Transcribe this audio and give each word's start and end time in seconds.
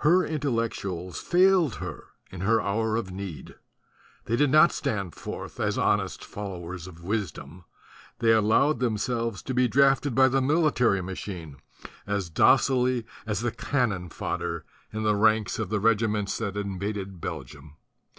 Her 0.00 0.22
Intellectuals 0.22 1.18
failed 1.18 1.76
her 1.76 2.08
in 2.30 2.42
her 2.42 2.60
hour 2.60 2.94
of 2.96 3.10
need; 3.10 3.54
they 4.26 4.36
did 4.36 4.50
not 4.50 4.70
stand 4.70 5.14
forth 5.14 5.58
as 5.58 5.78
honest 5.78 6.22
followers 6.26 6.86
of 6.86 7.02
wisdom; 7.02 7.64
they 8.18 8.32
allowed 8.32 8.80
themselves 8.80 9.40
to 9.44 9.54
be 9.54 9.68
drafted 9.68 10.14
by 10.14 10.28
the 10.28 10.42
military 10.42 11.00
machine 11.00 11.56
as 12.06 12.28
docilely 12.28 13.06
as 13.24 13.40
the 13.40 13.50
cannon 13.50 14.10
fodder 14.10 14.66
in 14.92 15.04
the 15.04 15.16
ranks 15.16 15.58
of 15.58 15.70
the 15.70 15.80
regi 15.80 16.06
ments 16.06 16.36
that 16.36 16.54
invaded 16.54 17.18
Belgium. 17.22 17.76